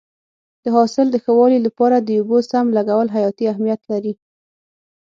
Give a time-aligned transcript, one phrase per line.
[0.63, 4.13] د حاصل د ښه والي لپاره د اوبو سم لګول حیاتي اهمیت لري.